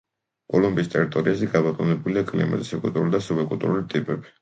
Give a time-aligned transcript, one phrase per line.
[0.55, 4.39] კოლუმბიის ტერიტორიაზე გაბატონებულია კლიმატის ეკვატორული და სუბეკვატორული ტიპები.